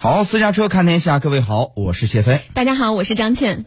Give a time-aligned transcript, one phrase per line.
[0.00, 2.40] 好，私家车看天下，各位好，我是谢飞。
[2.54, 3.64] 大家好，我是张倩。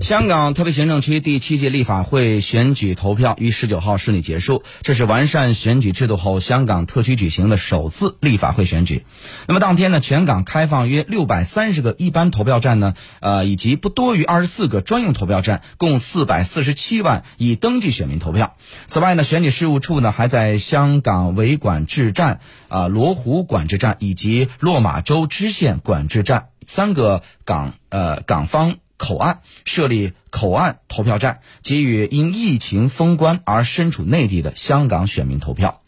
[0.00, 9.04] 香港特别行政区第七届立法会选举投票于十九号顺利结束，这是完善选举制度后香港特区举行的首次立法会选举。
[9.48, 18.56] 那么当天呢，全港开放约六百三十个一般投票站呢，呃，以及不多于二十四个专用投票站，共四百四十七万已登记选民投票。
[18.86, 22.38] 此外呢，选举事务处呢还在香港维管制站、
[22.68, 28.76] 啊罗湖管制站以及落马洲支线管制站三个港呃港方。
[28.98, 35.82] 口岸设立口岸投票站，给予因疫情封关而身处内地的香港选民投票。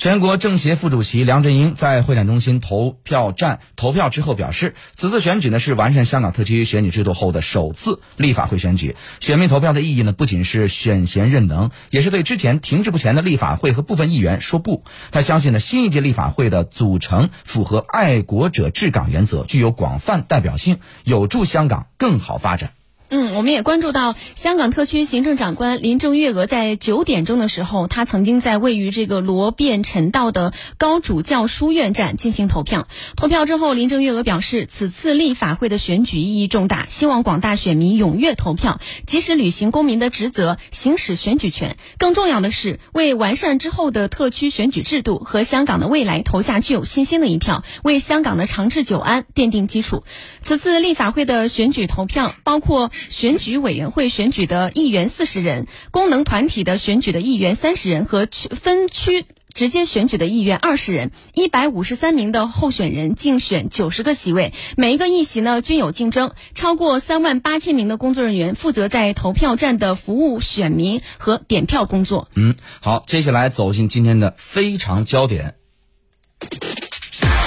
[0.00, 8.96] 全国政协副主席梁振英在会展中心投票站投票之后表示，此次选举呢是完善香港特区选举制度后的首次立法会选举。
[9.20, 14.84] 选民投票的意义呢，不仅是选贤任能，也是对之前停滞不前的立法会和部分议员说不。
[15.10, 22.72] 他相信呢，新一届立法会的组成符合爱国者治港原则，具有广泛代表性，有助香港更好发展。
[23.12, 32.86] 嗯，我们也关注到香港特区行政长官林郑月娥在九点钟的时候，她曾经在位于这个罗便臣道的高主教书院站进行投票。
[33.16, 41.78] 投票之后，林郑月娥表示，此次立法会的选举意义重大，希望广大选民踊跃投票，及时履行公民的职责，行使选举权。
[41.98, 50.04] 更重要的是，为完善之后的特区选举制度和香港的未来投下具有信心的一票，为香港的长治久安奠定基础。
[50.40, 52.92] 此次立法会的选举投票包括。
[53.08, 72.28] 选举委员会选举的议员四十人，功能团体的选举的议员三十人和区分区直接选举的议员二十人，一百五十三名的候选人竞选九十个席位，每一个议席呢均有竞争，超过三万八千名的工作人员负责在投票站的服务选民和点票工作。
[72.34, 75.56] 嗯，好，接下来走进今天的非常焦点。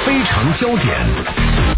[0.05, 1.72] 非常焦点。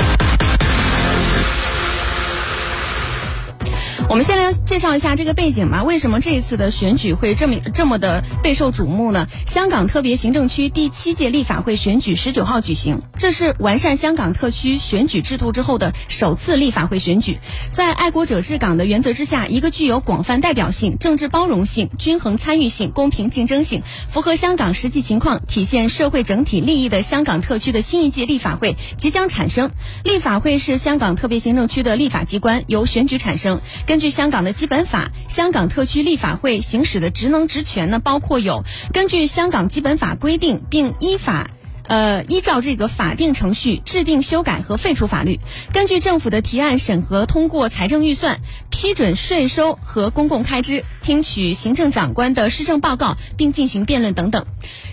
[4.07, 5.83] 我们先来介绍一下这个背景吧。
[5.83, 9.27] 为什么这一次的选举会这么这么的备受瞩目呢？
[9.47, 17.39] 香港特别行政区第七届立法会选举十九号举行，这是完善香港特区选举制度之后的首次立法会选举。
[17.71, 29.71] 在爱国者治港的原则之下，一个具有广泛代表性、政治包容性、均衡参与性、公平竞争性、符合香港实际情况、体现社会整体利益的香港特区的新一届立法会即将产生。
[30.03, 33.59] 立法会是香港特别行政区的立法机关，由选举产生。
[33.95, 41.49] 根据香港的基本法，香港特区立法会行使的职能职权呢，包括有根据香港基本法规定，并依法。
[41.87, 45.39] 呃，依照这个法定程序制定、修改和废除法律，
[45.71, 48.39] 根据政府的提案审核通过财政预算，
[48.71, 54.47] 批准税收和公共开支，听取行政长官的施政报告，并进行辩论等等。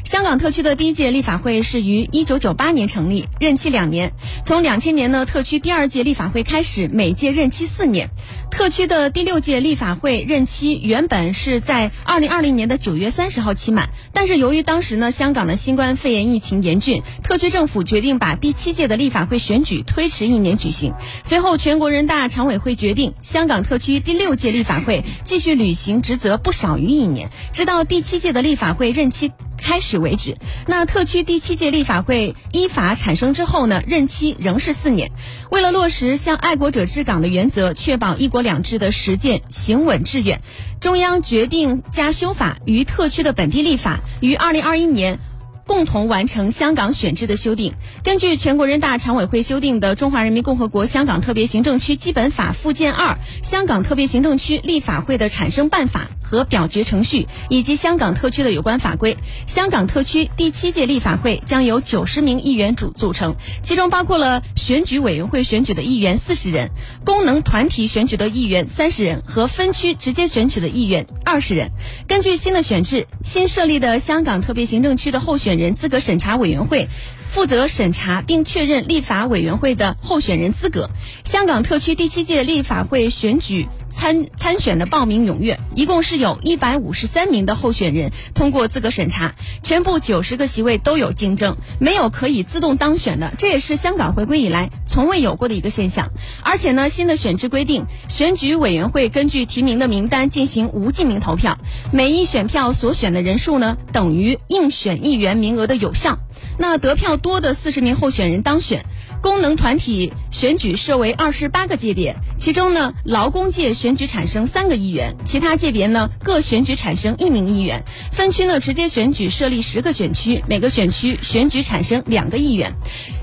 [0.04, 4.12] 香港特区的第一届立法会是于一九九八年成立，任期两年。
[4.44, 8.10] 从两千年呢，特区第二届立法会开始，每届任期四年。
[8.50, 16.81] 特区的第六届立法会任期原本是在二零二零年的九月三十号期满，但是由于当时呢，香港的新冠肺炎疫情严。
[17.22, 20.93] 特区政府决定把第七届的立法会选举推迟一年举行。
[21.22, 30.37] 随后，全国人大常委会决定，香港特区第六届立法会继续履行职责不少于一年，直到第七届的立法会任期开始为止。
[30.66, 35.12] 那特区第七届立法会依法产生之后呢，任期仍是四年。
[35.50, 40.42] 为了落实向爱国者治港的原则，确保一国两制的实践行稳致远，
[40.81, 45.21] 中央决定加修法于特区的本地立法，于二零二一年。
[45.67, 47.75] 共同完成香港选制的修订。
[48.05, 66.71] 根据全国人大常委会修订的《中华人民共和国香港特别行政区基本法》附件二，香港特别行政区立法会的产生办法和表决程序，以及香港特区的有关法规，香港特区第七届立法会将由九十名议员组组成，其中包括了选举委员会选举的议员四十人，
[67.05, 71.71] 功能团体选举的议员三十人和分区直接选举的议员二十人。
[72.09, 76.89] 根据新的选制，新设立的香港特别行政区的候选本人资格审查委员会。
[77.32, 80.91] 负责审查并确认立法委员会的候选人资格。
[81.24, 96.10] 香港特区第七届立法会选举参参选的报名踊跃，一共是有一百五十三名的候选人通过资格审查，全部九十个席位都有竞争，没有可以自动当选的，这也是香港回归以来从未有过的一个现象。
[96.45, 101.59] 而且呢，新的选制规定，选举委员会根据提名的名单进行无记名投票，
[101.92, 105.33] 每一选票所选的人数呢，等于应选议员。
[105.33, 106.18] 名额的有效，
[106.59, 108.84] 那得票多的四十名候选人当选。
[109.21, 117.84] 功能团体选举设为二十八个界别，其中呢，劳工界选举产生三个议员，其他界别呢各选举产生一名议员。
[118.11, 122.73] 分区呢直接选举设立十个选区，每个选区选举产生两个议员。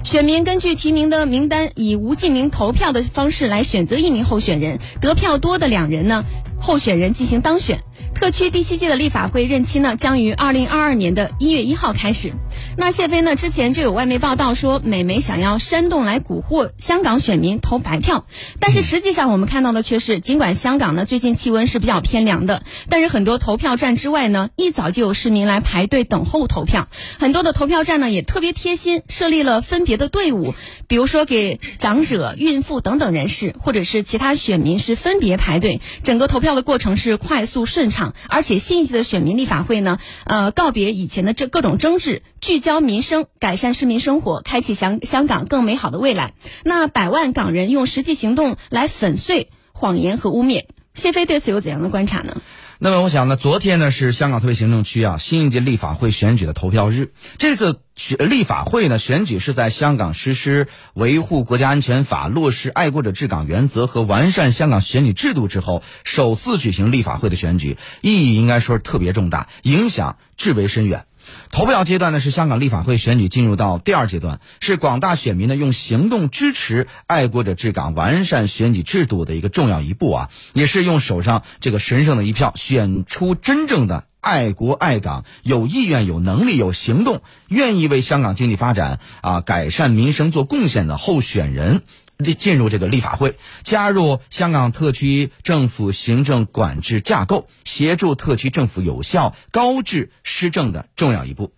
[0.05, 6.23] 选民根据提名的名单以无记名投票的方式来选择一名候选人，得票多的两人呢，
[6.61, 7.77] 候选人进行当选。
[8.15, 12.33] 特区第七届的立法会任期呢，将于二零二二年的一月一号开始。
[12.79, 18.25] 那谢飞呢，之前就有外媒报道说，美媒想要煽动来蛊惑香港选民投白票，
[18.61, 26.87] 但是实际上我们看到的却是，尽管香港呢最近气温是比较偏凉的，但是很多投票站之外呢，一早就有市民来排队等候投票。
[27.19, 30.53] 很多的投票站呢也特别贴心，设立了分别的队伍，
[30.87, 38.13] 比如说给长者、孕妇等等人士，或者是其他选民是分别排队，整个投票的过程是快速顺畅。
[38.29, 46.33] 而且新一届的选民立法会呢，呃，告别以前的这各种争执，聚焦民生，改善市民生活，开启香香港更美好的未来。
[46.63, 52.39] 那百万港人用实际行动来粉碎谎言和污蔑，谢飞对此有怎样的观察呢？
[52.81, 57.11] 那么我想呢，昨天呢是香港特别行政区啊新一届立法会选举的投票日。
[57.37, 71.03] 这次选立法会呢选举是在香港实施维护国家安全法、落实爱国者治港原则和完善香港选举制度之后，首次举行立法会的选举，意义应该说是特别重大，影响至为深远。
[71.51, 91.83] 投票阶段呢是香港立法会选举进入到第二阶段，是广大选民呢用行动支持爱国者治港、完善选举制度的一个重要一步啊，也是用手上这个神圣的一票选出真正的爱国爱港、有意愿、有能力、有行动、愿意为香港经济发展啊改善民生做贡献的候选人。
[92.19, 101.53] 进入这个立法会，加入香港特区政府行政管制架构，协助特区政府有效高质施政的重要一步。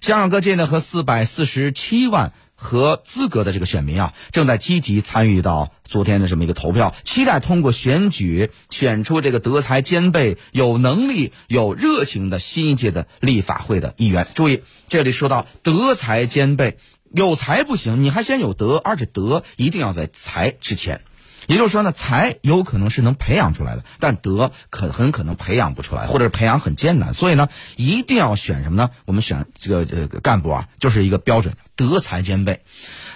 [0.00, 14.26] 香港各界呢和四百四十七万合资格的这个选民啊，正在积极参与到昨天的这么一个投票，期待通过选举选出这个德才兼备、有能力、有热情的新一届的立法会的议员。
[14.34, 16.78] 注意，这里说到德才兼备。
[17.12, 21.02] 有才不行，你还先有德，而且德一定要在才之前。
[21.46, 27.14] 也就是说呢，才有可能是能培养出来的，但德可很可能培养不出来，或者是培养很艰难。
[27.14, 28.90] 所以呢，一定要选什么呢？
[29.06, 32.60] 我们选这个这个干部啊，就是一个标准，德才兼备。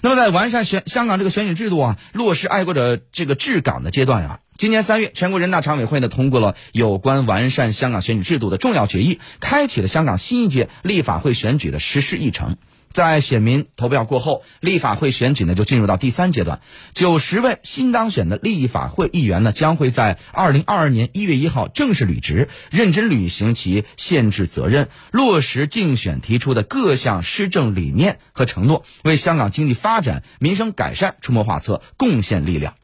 [0.01, 12.57] 那么在完善选香港这个选举制度啊，落实爱国者这个治港的阶段啊，今年三月，全国人大常委会呢通过了有关完善香港选举制度的重要决议，开启了香港新一届立法会选举的实施议程。
[12.93, 16.61] 在选民投票过后，立法会选举呢就进入到第三阶段。
[16.95, 32.75] 九十位新当选的立法会议员呢，将会在二零二二年一月一号正式履职，认真履行其限制责任，落实竞选提出的各项施政理念和承诺，为香港经济发展、民生改善出谋划策，贡献力量。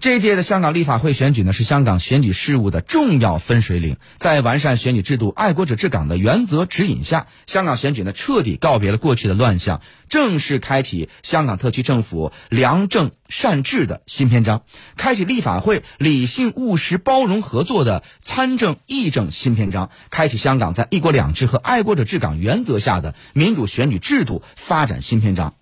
[0.00, 3.98] 这一届的香港立法会选举呢，是香港选举事务的重要分水岭。
[4.16, 14.62] 在完善选举制度、爱国者治港的原则指引下，香港选举呢彻底告别了过去的乱象，正式开启香港特区政府良政善治的新篇章，
[14.96, 25.52] 开启立法会理性务实、包容合作的参政议政新篇章，开启香港在一国两制和爱国者治港原则下的民主选举制度发展新篇章。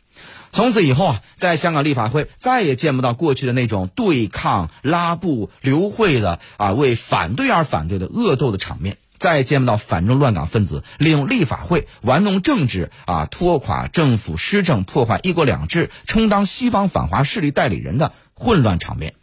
[0.50, 19.14] 从此以后啊，在香港立法会再也见不到过去的那种对抗、拉布、流会的啊，为反对而反对的恶斗的场面，再也见不到反中乱港分子利用立法会玩弄政治啊，拖垮政府施政、破坏一国两制、充当西方反华势力代理人的混乱场面。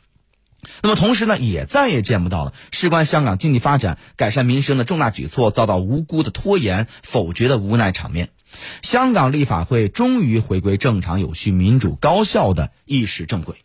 [0.82, 8.29] 那么同时呢，也再也见不到了事关香港经济发展、改善民生的重大举措遭到无辜的拖延、否决的无奈场面。
[8.81, 13.55] 香港立法会终于回归正常、有序、民主、高效的议事正轨。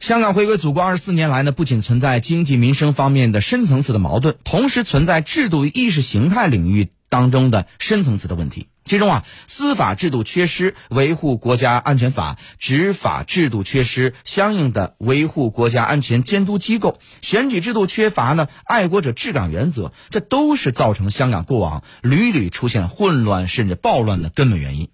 [0.00, 8.68] 香港回归祖国二十四年来呢，不仅存在经济民生方面的深层次的矛盾，同时存在制度与意识形态领域当中的深层次的问题。
[8.84, 24.88] 其中啊，司法制度缺失维护国家安全法，执法制度缺失相应的维护国家安全监督机构，选举制度缺乏呢爱国者治港原则，这都是造成香港过往屡屡出现混乱甚至暴乱的根本原因。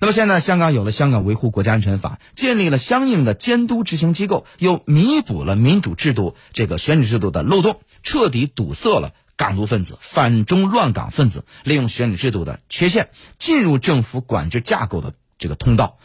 [0.00, 9.12] 那么现在香港有了香港维护国家安全法，建立了相应的监督执行机构，又弥补了民主制度这个选举制度的漏洞，彻底堵塞了。
[9.36, 15.98] 港独分子、反中乱港分子利用选举制度的缺陷，进入政府管制架构的这个通道。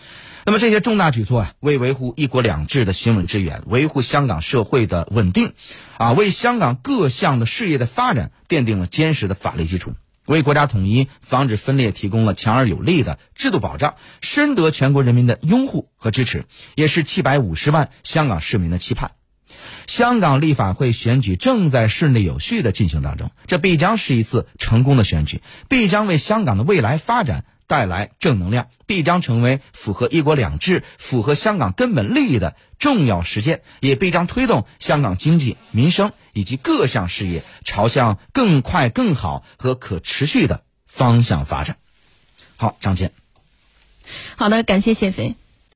[0.44, 5.54] 那么这些重大举措啊，为维护一国两制的行稳致远，维护香港社会的稳定，
[5.98, 9.94] 啊，为香港各项的事业的发展奠定了坚实的法律基础。
[10.26, 16.46] 为国家统一、防止分裂提供了强而有力的制度保障，深得全国人民的拥护和支持，
[16.76, 19.12] 也是七百五十万香港市民的期盼。
[19.88, 41.78] 香港立法会选举正在顺利有序的进行当中，这必将是一次成功的选举，必将为香港的未来发展带来正能量，必将成为符合一国两制、符合香港根本利益的重要实践，也必将推动香港经济、民生以及各项事业朝向更快、更好和可持续的方向发展。
[42.58, 43.12] 好，张健。
[44.36, 45.36] 好的，感谢谢飞。